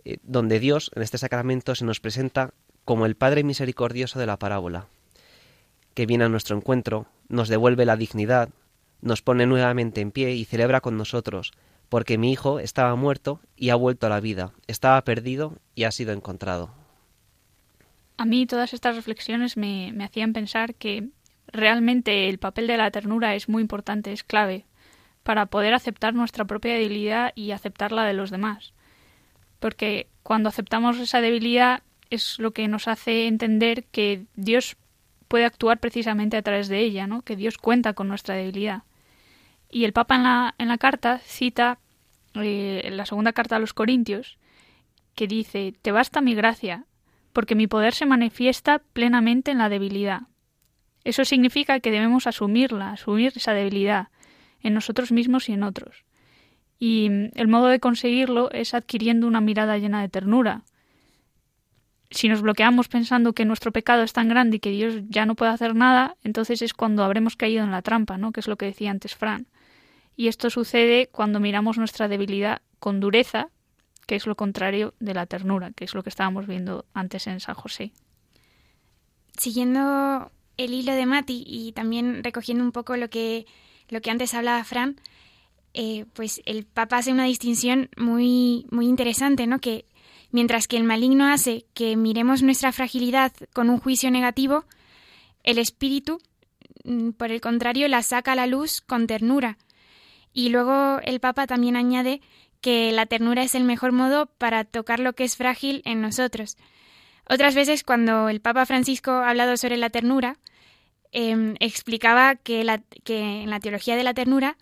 eh, 0.04 0.16
donde 0.24 0.58
Dios 0.58 0.90
en 0.96 1.02
este 1.02 1.18
sacramento 1.18 1.76
se 1.76 1.84
nos 1.84 2.00
presenta 2.00 2.52
como 2.84 3.06
el 3.06 3.14
Padre 3.14 3.44
misericordioso 3.44 4.18
de 4.18 4.26
la 4.26 4.40
parábola, 4.40 4.88
que 5.94 6.06
viene 6.06 6.24
a 6.24 6.28
nuestro 6.28 6.56
encuentro, 6.56 7.06
nos 7.28 7.48
devuelve 7.48 7.84
la 7.84 7.96
dignidad, 7.96 8.48
nos 9.02 9.22
pone 9.22 9.46
nuevamente 9.46 10.00
en 10.00 10.10
pie 10.10 10.32
y 10.32 10.44
celebra 10.44 10.80
con 10.80 10.96
nosotros, 10.96 11.52
porque 11.88 12.18
mi 12.18 12.32
hijo 12.32 12.58
estaba 12.58 12.96
muerto 12.96 13.38
y 13.54 13.70
ha 13.70 13.76
vuelto 13.76 14.08
a 14.08 14.10
la 14.10 14.18
vida, 14.18 14.52
estaba 14.66 15.00
perdido 15.04 15.54
y 15.76 15.84
ha 15.84 15.92
sido 15.92 16.12
encontrado. 16.12 16.85
A 18.16 18.24
mí 18.24 18.46
todas 18.46 18.72
estas 18.72 18.96
reflexiones 18.96 19.56
me, 19.56 19.92
hacían 20.02 20.32
pensar 20.32 20.74
que 20.74 21.08
realmente 21.48 22.28
el 22.28 22.38
papel 22.38 22.66
de 22.66 22.76
la 22.76 22.90
ternura 22.90 23.34
es 23.34 23.48
muy 23.48 23.62
importante, 23.62 24.12
es 24.12 24.24
clave, 24.24 24.64
para 25.22 25.46
poder 25.46 25.74
aceptar 25.74 26.14
nuestra 26.14 26.44
propia 26.44 26.74
debilidad 26.74 27.32
y 27.34 27.50
aceptar 27.50 27.92
la 27.92 28.04
de 28.04 28.14
los 28.14 28.30
demás. 28.30 28.72
Porque 29.60 30.08
cuando 30.22 30.48
aceptamos 30.48 30.98
esa 30.98 31.20
debilidad 31.20 31.82
es 32.10 32.38
lo 32.38 32.52
que 32.52 32.68
nos 32.68 32.88
hace 32.88 33.26
entender 33.26 33.84
que 33.84 34.26
Dios 34.34 34.76
puede 35.28 35.44
actuar 35.44 35.78
precisamente 35.78 36.36
a 36.36 36.42
través 36.42 36.68
de 36.68 36.80
ella, 36.80 37.06
¿no? 37.06 37.22
que 37.22 37.36
Dios 37.36 37.58
cuenta 37.58 37.94
con 37.94 38.08
nuestra 38.08 38.34
debilidad. 38.36 38.84
Y 39.70 39.84
el 39.84 39.92
Papa 39.92 40.14
en 40.14 40.22
la, 40.22 40.54
en 40.58 40.68
la 40.68 40.78
carta 40.78 41.18
cita 41.18 41.78
eh, 42.42 42.88
la 42.92 43.06
segunda 43.06 43.32
carta 43.32 43.56
a 43.56 43.58
los 43.58 43.72
Corintios, 43.72 44.38
que 45.14 45.26
dice, 45.26 45.74
Te 45.82 45.92
basta 45.92 46.20
mi 46.20 46.34
gracia, 46.34 46.84
porque 47.36 47.54
mi 47.54 47.66
poder 47.66 47.92
se 47.92 48.06
manifiesta 48.06 48.78
plenamente 48.94 49.50
en 49.50 49.58
la 49.58 49.68
debilidad. 49.68 50.22
Eso 51.04 51.22
significa 51.26 51.80
que 51.80 51.90
debemos 51.90 52.26
asumirla, 52.26 52.92
asumir 52.92 53.34
esa 53.36 53.52
debilidad, 53.52 54.08
en 54.62 54.72
nosotros 54.72 55.12
mismos 55.12 55.50
y 55.50 55.52
en 55.52 55.62
otros. 55.62 56.06
Y 56.78 57.10
el 57.34 57.46
modo 57.46 57.66
de 57.66 57.78
conseguirlo 57.78 58.50
es 58.52 58.72
adquiriendo 58.72 59.26
una 59.26 59.42
mirada 59.42 59.76
llena 59.76 60.00
de 60.00 60.08
ternura, 60.08 60.64
si 62.10 62.26
nos 62.30 62.40
bloqueamos 62.40 62.88
pensando 62.88 63.34
que 63.34 63.44
nuestro 63.44 63.70
pecado 63.70 64.02
es 64.02 64.14
tan 64.14 64.30
grande 64.30 64.56
y 64.56 64.60
que 64.60 64.70
Dios 64.70 65.02
ya 65.10 65.26
no 65.26 65.34
puede 65.34 65.50
hacer 65.52 65.74
nada, 65.74 66.16
entonces 66.24 66.62
es 66.62 66.72
cuando 66.72 67.04
habremos 67.04 67.36
caído 67.36 67.64
en 67.64 67.70
la 67.70 67.82
trampa, 67.82 68.16
¿no? 68.16 68.32
Que 68.32 68.40
es 68.40 68.48
lo 68.48 68.56
que 68.56 68.64
decía 68.64 68.90
antes 68.90 69.14
Fran. 69.14 69.46
Y 70.16 70.28
esto 70.28 70.48
sucede 70.48 71.10
cuando 71.12 71.38
miramos 71.38 71.76
nuestra 71.76 72.08
debilidad 72.08 72.62
con 72.78 72.98
dureza, 72.98 73.50
que 74.06 74.16
es 74.16 74.26
lo 74.26 74.36
contrario 74.36 74.94
de 75.00 75.14
la 75.14 75.26
ternura, 75.26 75.72
que 75.72 75.84
es 75.84 75.94
lo 75.94 76.02
que 76.02 76.08
estábamos 76.08 76.46
viendo 76.46 76.86
antes 76.94 77.26
en 77.26 77.40
San 77.40 77.54
José. 77.54 77.92
Siguiendo 79.36 80.30
el 80.56 80.72
hilo 80.72 80.92
de 80.92 81.06
Mati 81.06 81.44
y 81.46 81.72
también 81.72 82.24
recogiendo 82.24 82.64
un 82.64 82.72
poco 82.72 82.96
lo 82.96 83.10
que, 83.10 83.46
lo 83.88 84.00
que 84.00 84.10
antes 84.10 84.32
hablaba 84.34 84.64
Fran, 84.64 84.96
eh, 85.74 86.06
pues 86.14 86.40
el 86.46 86.64
Papa 86.64 86.98
hace 86.98 87.12
una 87.12 87.24
distinción 87.24 87.90
muy, 87.98 88.66
muy 88.70 88.86
interesante, 88.86 89.46
¿no? 89.46 89.58
Que 89.58 89.84
Mientras 90.36 90.68
que 90.68 90.76
el 90.76 90.84
maligno 90.84 91.32
hace 91.32 91.66
que 91.72 91.96
miremos 91.96 92.42
nuestra 92.42 92.72
fragilidad 92.72 93.32
con 93.52 93.70
un 93.70 93.78
juicio 93.78 94.10
negativo, 94.10 94.64
el 95.44 95.58
espíritu, 95.58 96.20
mm, 96.84 97.12
por 97.12 97.30
el 97.30 97.40
contrario, 97.40 97.88
la 97.88 98.02
saca 98.02 98.32
a 98.32 98.36
la 98.36 98.46
luz 98.46 98.80
con 98.80 99.06
ternura. 99.06 99.56
Y 100.32 100.50
luego 100.50 100.98
el 101.04 101.20
Papa 101.20 101.46
también 101.46 101.76
añade 101.76 102.20
que 102.66 102.90
la 102.90 103.06
ternura 103.06 103.44
es 103.44 103.54
el 103.54 103.62
mejor 103.62 103.92
modo 103.92 104.26
para 104.26 104.64
tocar 104.64 104.98
lo 104.98 105.12
que 105.12 105.22
es 105.22 105.36
frágil 105.36 105.82
en 105.84 106.00
nosotros. 106.00 106.56
Otras 107.30 107.54
veces, 107.54 107.84
cuando 107.84 108.28
el 108.28 108.40
Papa 108.40 108.66
Francisco 108.66 109.12
ha 109.12 109.30
hablado 109.30 109.56
sobre 109.56 109.76
la 109.76 109.88
ternura, 109.88 110.40
eh, 111.12 111.54
explicaba 111.60 112.34
que, 112.34 112.62
en 112.62 113.50
la 113.50 113.60
teología 113.60 113.94
de 113.94 114.02
la 114.02 114.14
ternura 114.14 114.56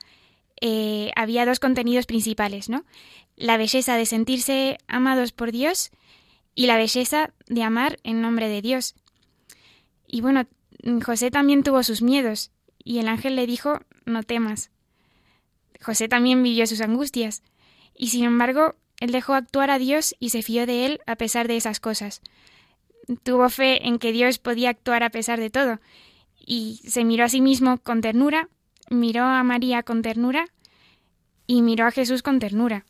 eh, 0.60 1.12
había 1.16 1.46
dos 1.46 1.60
contenidos 1.60 2.04
principales, 2.04 2.68
¿no? 2.68 2.84
la 3.36 3.56
belleza 3.56 3.96
de 3.96 4.04
sentirse 4.04 4.76
amados 4.86 5.32
por 5.32 5.50
Dios 5.50 5.90
y 6.54 6.66
la 6.66 6.76
belleza 6.76 7.32
de 7.46 7.62
amar 7.62 7.96
en 8.02 8.20
nombre 8.20 8.50
de 8.50 8.60
Dios. 8.60 8.96
Y 10.06 10.20
bueno, 10.20 10.46
José 11.02 11.30
también 11.30 11.62
tuvo 11.62 11.82
sus 11.82 12.02
miedos, 12.02 12.50
y 12.84 12.98
el 12.98 13.08
ángel 13.08 13.34
le 13.34 13.46
dijo, 13.46 13.80
no 14.04 14.24
temas. 14.24 14.70
José 15.80 16.06
también 16.06 16.42
vivió 16.42 16.66
sus 16.66 16.82
angustias, 16.82 17.42
y 17.96 18.08
sin 18.08 18.24
embargo, 18.24 18.76
él 19.00 19.12
dejó 19.12 19.34
actuar 19.34 19.70
a 19.70 19.78
Dios 19.78 20.14
y 20.18 20.30
se 20.30 20.42
fió 20.42 20.66
de 20.66 20.86
él 20.86 21.00
a 21.06 21.16
pesar 21.16 21.48
de 21.48 21.56
esas 21.56 21.80
cosas. 21.80 22.22
Tuvo 23.22 23.48
fe 23.50 23.86
en 23.86 23.98
que 23.98 24.12
Dios 24.12 24.38
podía 24.38 24.70
actuar 24.70 25.02
a 25.02 25.10
pesar 25.10 25.38
de 25.40 25.50
todo, 25.50 25.80
y 26.38 26.80
se 26.86 27.04
miró 27.04 27.24
a 27.24 27.28
sí 27.28 27.40
mismo 27.40 27.78
con 27.78 28.00
ternura, 28.00 28.48
miró 28.90 29.24
a 29.24 29.42
María 29.42 29.82
con 29.82 30.02
ternura, 30.02 30.46
y 31.46 31.62
miró 31.62 31.86
a 31.86 31.90
Jesús 31.90 32.22
con 32.22 32.38
ternura 32.38 32.86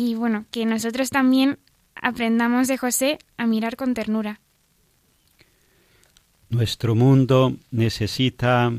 y 0.00 0.14
bueno, 0.14 0.46
que 0.52 0.64
nosotros 0.64 1.10
también 1.10 1.58
aprendamos 1.96 2.68
de 2.68 2.78
José 2.78 3.18
a 3.36 3.48
mirar 3.48 3.74
con 3.74 3.94
ternura. 3.94 4.40
Nuestro 6.50 6.94
mundo 6.94 7.56
necesita 7.72 8.72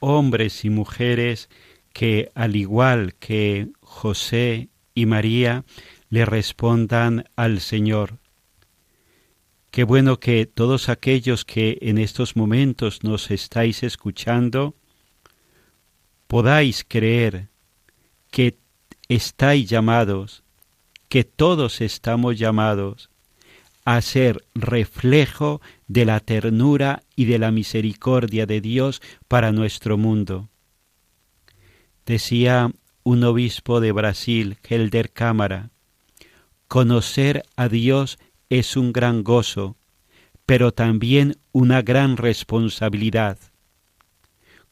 hombres 0.00 0.64
y 0.64 0.70
mujeres 0.70 1.48
que, 1.92 2.32
al 2.34 2.56
igual 2.56 3.14
que 3.14 3.68
José 3.88 4.68
y 4.94 5.06
María, 5.06 5.64
le 6.10 6.24
respondan 6.24 7.24
al 7.36 7.60
Señor. 7.60 8.18
Qué 9.70 9.84
bueno 9.84 10.20
que 10.20 10.46
todos 10.46 10.88
aquellos 10.88 11.44
que 11.44 11.78
en 11.80 11.98
estos 11.98 12.36
momentos 12.36 13.02
nos 13.02 13.30
estáis 13.30 13.82
escuchando 13.82 14.74
podáis 16.26 16.84
creer 16.86 17.48
que 18.30 18.58
estáis 19.08 19.68
llamados, 19.68 20.44
que 21.08 21.24
todos 21.24 21.80
estamos 21.80 22.38
llamados 22.38 23.10
a 23.84 24.00
ser 24.02 24.44
reflejo 24.54 25.62
de 25.86 26.04
la 26.04 26.20
ternura 26.20 27.02
y 27.16 27.24
de 27.24 27.38
la 27.38 27.50
misericordia 27.50 28.44
de 28.44 28.60
Dios 28.60 29.00
para 29.28 29.50
nuestro 29.50 29.96
mundo. 29.96 30.50
Decía 32.04 32.70
un 33.08 33.24
obispo 33.24 33.80
de 33.80 33.90
Brasil, 33.90 34.58
Helder 34.68 35.10
Cámara, 35.10 35.70
conocer 36.66 37.42
a 37.56 37.70
Dios 37.70 38.18
es 38.50 38.76
un 38.76 38.92
gran 38.92 39.24
gozo, 39.24 39.78
pero 40.44 40.72
también 40.72 41.38
una 41.50 41.80
gran 41.80 42.18
responsabilidad. 42.18 43.38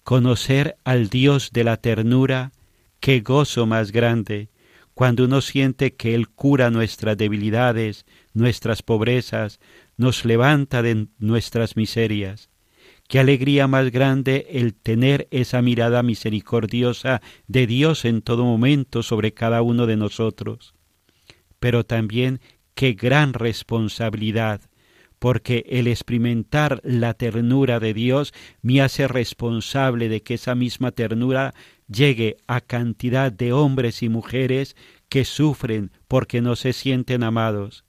Conocer 0.03 0.77
al 0.85 1.09
Dios 1.09 1.51
de 1.51 1.64
la 1.64 1.79
ternura 1.79 2.53
Qué 3.01 3.20
gozo 3.20 3.64
más 3.64 3.90
grande 3.90 4.51
cuando 4.92 5.25
uno 5.25 5.40
siente 5.40 5.94
que 5.94 6.14
Él 6.14 6.29
cura 6.29 6.68
nuestras 6.68 7.16
debilidades, 7.16 8.05
nuestras 8.35 8.83
pobrezas, 8.83 9.61
nos 9.96 10.27
levanta 10.27 10.83
de 10.83 11.07
nuestras 11.18 11.75
miserias. 11.75 12.51
Qué 13.09 13.21
alegría 13.21 13.69
más 13.69 13.92
grande 13.92 14.47
el 14.51 14.75
tener 14.75 15.29
esa 15.31 15.62
mirada 15.62 16.03
misericordiosa 16.03 17.23
de 17.47 17.66
Dios 17.66 18.05
en 18.05 18.21
todo 18.21 18.45
momento 18.45 19.03
sobre 19.03 19.33
cada 19.33 19.62
uno 19.62 19.87
de 19.87 19.97
nosotros. 19.97 20.75
Pero 21.61 21.85
también 21.85 22.40
qué 22.75 22.95
gran 22.95 23.33
responsabilidad, 23.33 24.61
porque 25.21 25.64
el 25.69 25.87
experimentar 25.87 26.81
la 26.83 27.14
ternura 27.14 27.79
de 27.79 27.95
Dios 27.95 28.35
me 28.61 28.81
hace 28.81 29.07
responsable 29.07 30.09
de 30.09 30.23
que 30.23 30.35
esa 30.35 30.55
misma 30.57 30.90
ternura 30.90 31.55
llegue 31.88 32.37
a 32.49 32.61
cantidad 32.61 33.31
de 33.31 33.53
hombres 33.53 34.03
y 34.03 34.09
mujeres 34.09 34.77
que 35.09 35.25
sufren 35.25 35.92
porque 36.09 36.40
no 36.42 36.57
se 36.57 36.73
sienten 36.73 37.23
amados. 37.23 37.85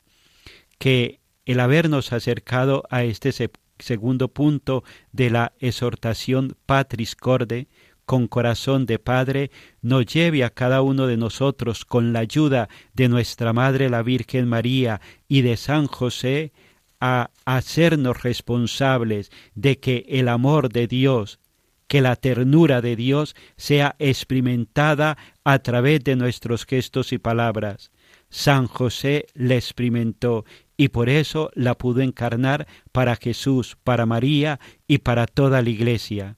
Que 0.77 1.21
el 1.45 1.59
habernos 1.59 2.13
acercado 2.13 2.83
a 2.91 3.03
este 3.03 3.31
segundo 3.79 4.27
punto 4.27 4.83
de 5.11 5.29
la 5.29 5.53
exhortación 5.59 6.55
Patris 6.65 7.15
Corde, 7.15 7.67
con 8.05 8.27
corazón 8.27 8.85
de 8.85 8.99
Padre, 8.99 9.51
nos 9.81 10.05
lleve 10.05 10.43
a 10.43 10.49
cada 10.49 10.81
uno 10.81 11.07
de 11.07 11.17
nosotros, 11.17 11.83
con 11.83 12.13
la 12.13 12.19
ayuda 12.19 12.69
de 12.93 13.09
nuestra 13.09 13.51
Madre 13.51 13.89
la 13.89 14.01
Virgen 14.01 14.47
María 14.47 15.01
y 15.27 15.41
de 15.41 15.57
San 15.57 15.87
José, 15.87 16.53
a 16.99 17.29
hacernos 17.45 18.23
responsables 18.23 19.29
de 19.55 19.79
que 19.79 20.05
el 20.07 20.29
amor 20.29 20.69
de 20.69 20.87
Dios, 20.87 21.39
que 21.87 22.01
la 22.01 22.15
ternura 22.15 22.81
de 22.81 22.95
Dios 22.95 23.35
sea 23.55 23.95
experimentada 23.99 25.17
a 25.43 25.59
través 25.59 26.03
de 26.03 26.15
nuestros 26.15 26.65
gestos 26.65 27.13
y 27.13 27.17
palabras. 27.17 27.91
San 28.29 28.67
José 28.67 29.27
la 29.33 29.55
experimentó 29.55 30.45
y 30.77 30.89
por 30.89 31.09
eso 31.09 31.49
la 31.55 31.75
pudo 31.75 32.01
encarnar 32.01 32.67
para 32.91 33.15
Jesús, 33.15 33.77
para 33.83 34.05
María 34.05 34.59
y 34.87 34.99
para 34.99 35.25
toda 35.25 35.61
la 35.61 35.69
Iglesia. 35.69 36.37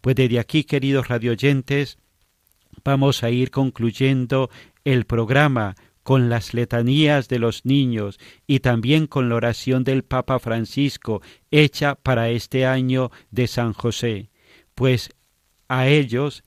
Pues 0.00 0.16
desde 0.16 0.40
aquí, 0.40 0.64
queridos 0.64 1.08
radioyentes, 1.08 1.98
vamos 2.84 3.22
a 3.22 3.30
ir 3.30 3.50
concluyendo 3.50 4.50
el 4.84 5.06
programa 5.06 5.76
con 6.02 6.28
las 6.28 6.54
letanías 6.54 7.28
de 7.28 7.40
los 7.40 7.64
niños 7.64 8.18
y 8.46 8.60
también 8.60 9.06
con 9.06 9.28
la 9.28 9.34
oración 9.34 9.82
del 9.82 10.04
Papa 10.04 10.38
Francisco 10.38 11.22
hecha 11.50 11.96
para 11.96 12.30
este 12.30 12.66
año 12.66 13.10
de 13.30 13.48
San 13.48 13.72
José. 13.72 14.30
Pues 14.76 15.10
a 15.68 15.88
ellos 15.88 16.44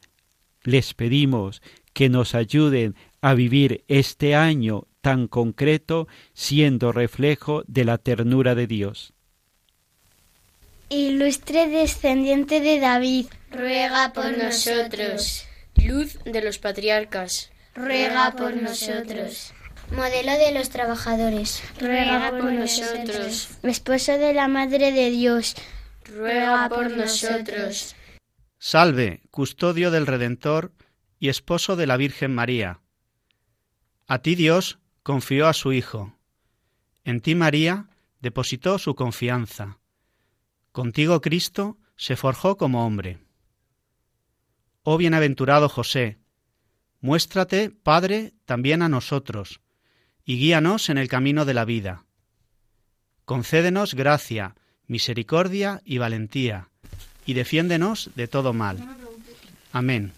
les 0.63 0.93
pedimos 0.93 1.61
que 1.91 2.07
nos 2.07 2.35
ayuden 2.35 2.95
a 3.21 3.33
vivir 3.33 3.83
este 3.87 4.35
año 4.35 4.87
tan 5.01 5.27
concreto 5.27 6.07
siendo 6.33 6.91
reflejo 6.91 7.63
de 7.67 7.85
la 7.85 7.97
ternura 7.97 8.55
de 8.55 8.67
Dios. 8.67 9.13
Ilustre 10.89 11.67
descendiente 11.67 12.61
de 12.61 12.79
David, 12.79 13.27
ruega 13.51 14.11
por 14.13 14.35
nosotros. 14.37 15.45
Luz 15.75 16.17
de 16.25 16.41
los 16.41 16.57
patriarcas, 16.57 17.51
ruega 17.75 18.35
por 18.35 18.55
nosotros. 18.55 19.53
Modelo 19.91 20.31
de 20.33 20.51
los 20.51 20.69
trabajadores, 20.69 21.63
ruega 21.79 22.31
por 22.31 22.51
nosotros. 22.51 23.49
Esposo 23.63 24.17
de 24.17 24.33
la 24.33 24.47
Madre 24.47 24.91
de 24.91 25.09
Dios, 25.11 25.55
ruega 26.05 26.69
por 26.69 26.91
nosotros. 26.91 27.95
Salve, 28.57 29.21
custodio 29.31 29.89
del 29.89 30.05
Redentor 30.05 30.73
y 31.19 31.29
esposo 31.29 31.75
de 31.75 31.87
la 31.87 31.97
Virgen 31.97 32.33
María. 32.33 32.81
A 34.09 34.23
ti 34.23 34.33
Dios 34.33 34.79
confió 35.03 35.47
a 35.47 35.53
su 35.53 35.71
Hijo. 35.71 36.17
En 37.03 37.21
ti 37.21 37.35
María 37.35 37.89
depositó 38.21 38.79
su 38.79 38.95
confianza. 38.95 39.77
Contigo 40.71 41.21
Cristo 41.21 41.77
se 41.95 42.15
forjó 42.15 42.57
como 42.57 42.87
hombre. 42.87 43.19
Oh 44.81 44.97
bienaventurado 44.97 45.69
José, 45.69 46.17
muéstrate, 47.01 47.69
Padre, 47.69 48.33
también 48.45 48.81
a 48.81 48.89
nosotros, 48.89 49.61
y 50.25 50.39
guíanos 50.39 50.89
en 50.89 50.97
el 50.97 51.07
camino 51.07 51.45
de 51.45 51.53
la 51.53 51.65
vida. 51.65 52.05
Concédenos 53.25 53.93
gracia, 53.93 54.55
misericordia 54.87 55.81
y 55.85 55.99
valentía, 55.99 56.69
y 57.27 57.33
defiéndenos 57.35 58.09
de 58.15 58.27
todo 58.27 58.53
mal. 58.53 58.79
Amén. 59.71 60.13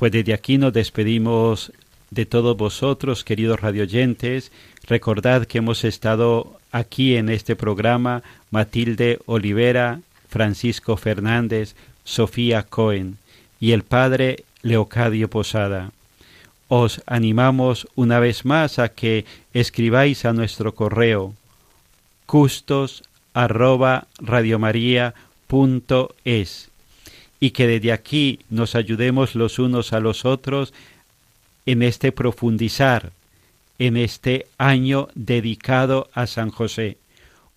Pues 0.00 0.12
desde 0.12 0.32
aquí 0.32 0.56
nos 0.56 0.72
despedimos 0.72 1.74
de 2.10 2.24
todos 2.24 2.56
vosotros, 2.56 3.22
queridos 3.22 3.60
radioyentes. 3.60 4.50
Recordad 4.86 5.44
que 5.44 5.58
hemos 5.58 5.84
estado 5.84 6.58
aquí 6.72 7.16
en 7.16 7.28
este 7.28 7.54
programa 7.54 8.22
Matilde 8.50 9.18
Olivera, 9.26 10.00
Francisco 10.30 10.96
Fernández, 10.96 11.74
Sofía 12.02 12.62
Cohen 12.62 13.18
y 13.60 13.72
el 13.72 13.82
padre 13.82 14.44
Leocadio 14.62 15.28
Posada. 15.28 15.92
Os 16.68 17.02
animamos 17.04 17.86
una 17.94 18.20
vez 18.20 18.46
más 18.46 18.78
a 18.78 18.88
que 18.88 19.26
escribáis 19.52 20.24
a 20.24 20.32
nuestro 20.32 20.74
correo 20.74 21.34
custos 22.24 23.02
y 27.40 27.50
que 27.50 27.66
desde 27.66 27.92
aquí 27.92 28.40
nos 28.50 28.74
ayudemos 28.74 29.34
los 29.34 29.58
unos 29.58 29.94
a 29.94 30.00
los 30.00 30.26
otros 30.26 30.74
en 31.64 31.82
este 31.82 32.12
profundizar, 32.12 33.12
en 33.78 33.96
este 33.96 34.46
año 34.58 35.08
dedicado 35.14 36.10
a 36.12 36.26
San 36.26 36.50
José. 36.50 36.98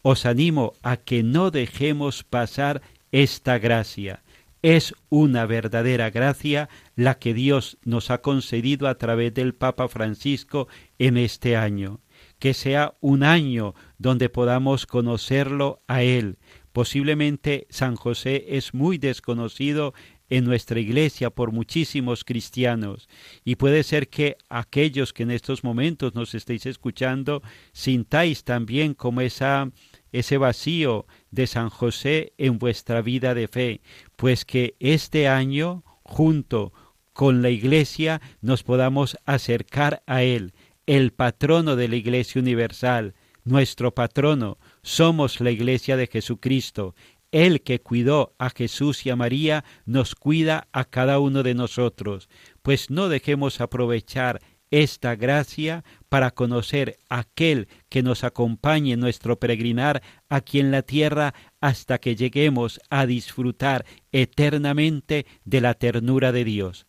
Os 0.02 0.26
animo 0.26 0.74
a 0.82 0.98
que 0.98 1.22
no 1.22 1.52
dejemos 1.52 2.24
pasar 2.24 2.82
esta 3.12 3.60
gracia. 3.60 4.22
Es 4.62 4.96
una 5.10 5.46
verdadera 5.46 6.10
gracia 6.10 6.70
la 6.96 7.16
que 7.16 7.34
Dios 7.34 7.78
nos 7.84 8.10
ha 8.10 8.20
concedido 8.20 8.88
a 8.88 8.96
través 8.96 9.34
del 9.34 9.54
Papa 9.54 9.90
Francisco 9.90 10.70
en 10.98 11.18
este 11.18 11.58
año. 11.58 12.00
Que 12.40 12.54
sea 12.54 12.94
un 13.02 13.24
año 13.24 13.76
donde 13.98 14.30
podamos 14.30 14.86
conocerlo 14.86 15.82
a 15.88 16.04
Él, 16.04 16.38
Posiblemente 16.74 17.68
San 17.70 17.96
José 17.96 18.46
es 18.50 18.74
muy 18.74 18.98
desconocido 18.98 19.94
en 20.30 20.46
nuestra 20.46 20.80
iglesia 20.80 21.30
por 21.30 21.52
muchísimos 21.52 22.24
cristianos. 22.24 23.08
Y 23.46 23.56
puede 23.56 23.84
ser 23.84 24.10
que 24.10 24.38
aquellos 24.50 25.14
que 25.14 25.24
en 25.24 25.32
estos 25.32 25.64
momentos 25.64 26.16
nos 26.16 26.34
estéis 26.34 26.66
escuchando 26.66 27.44
sintáis 27.72 28.44
también 28.44 28.96
como 28.96 29.22
esa 29.22 29.72
ese 30.12 30.38
vacío 30.38 31.06
de 31.32 31.48
San 31.48 31.70
José 31.70 32.34
en 32.38 32.60
vuestra 32.60 33.02
vida 33.02 33.34
de 33.34 33.48
fe, 33.48 33.82
pues 34.16 34.46
que 34.46 34.76
este 34.80 35.28
año 35.28 35.84
junto 36.04 36.72
con 37.14 37.42
la 37.42 37.50
iglesia 37.50 38.22
nos 38.42 38.64
podamos 38.64 39.18
acercar 39.26 40.04
a 40.06 40.24
él, 40.24 40.54
el 40.86 41.14
patrono 41.14 41.76
de 41.76 41.88
la 41.88 41.96
iglesia 41.96 42.42
universal, 42.42 43.16
nuestro 43.44 43.94
patrono, 43.94 44.58
somos 44.84 45.42
la 45.42 45.50
iglesia 45.50 45.98
de 45.98 46.08
Jesucristo. 46.08 46.94
El 47.32 47.64
que 47.64 47.82
cuidó 47.82 48.36
a 48.38 48.52
Jesús 48.52 49.08
y 49.08 49.10
a 49.10 49.16
María 49.16 49.66
nos 49.86 50.14
cuida 50.14 50.68
a 50.72 50.86
cada 50.86 51.18
uno 51.18 51.42
de 51.42 51.56
nosotros, 51.56 52.30
pues 52.62 52.92
no 52.92 53.10
dejemos 53.10 53.60
aprovechar 53.60 54.40
esta 54.70 55.16
gracia 55.16 55.84
para 56.10 56.32
conocer 56.32 56.98
aquel 57.10 57.68
que 57.90 58.04
nos 58.04 58.24
acompañe 58.24 58.94
en 58.94 59.00
nuestro 59.00 59.40
peregrinar 59.40 60.02
aquí 60.30 60.60
en 60.60 60.72
la 60.72 60.82
tierra 60.82 61.34
hasta 61.62 62.00
que 62.00 62.16
lleguemos 62.16 62.80
a 62.90 63.06
disfrutar 63.06 63.86
eternamente 64.12 65.26
de 65.46 65.62
la 65.62 65.76
ternura 65.76 66.32
de 66.32 66.44
Dios. 66.44 66.88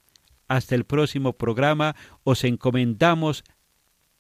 Hasta 0.49 0.75
el 0.75 0.85
próximo 0.85 1.35
programa 1.35 1.95
os 2.23 2.45
encomendamos 2.45 3.45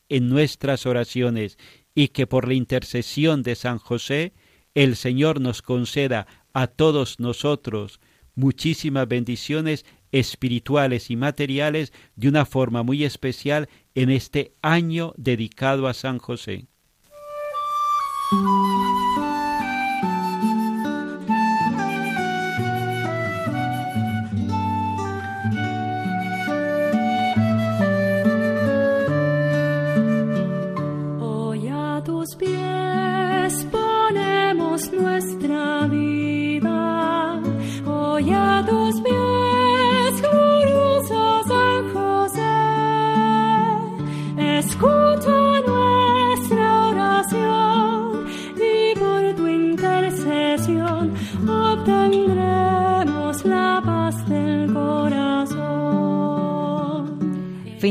en 0.08 0.28
nuestras 0.28 0.87
oraciones 0.87 1.58
y 1.94 2.09
que 2.09 2.26
por 2.26 2.48
la 2.48 2.54
intercesión 2.54 3.42
de 3.42 3.54
San 3.54 3.78
José 3.78 4.33
el 4.74 4.96
Señor 4.96 5.40
nos 5.40 5.62
conceda 5.62 6.26
a 6.52 6.66
todos 6.66 7.20
nosotros 7.20 8.00
muchísimas 8.35 9.07
bendiciones 9.07 9.85
espirituales 10.11 11.11
y 11.11 11.16
materiales 11.16 11.92
de 12.16 12.28
una 12.28 12.44
forma 12.44 12.83
muy 12.83 13.04
especial 13.04 13.68
en 13.94 14.11
este 14.11 14.54
año 14.62 15.12
dedicado 15.16 15.87
a 15.87 15.94
San 15.94 16.18
José. 16.18 16.66